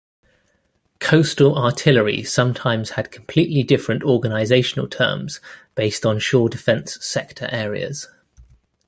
Coastal 0.99 1.55
artillery 1.55 2.23
sometimes 2.23 2.89
had 2.89 3.11
completely 3.11 3.61
different 3.61 4.01
organizational 4.01 4.87
terms 4.87 5.39
based 5.75 6.07
on 6.07 6.17
shore 6.17 6.49
defence 6.49 6.97
sector 7.05 7.47
areas. 7.51 8.07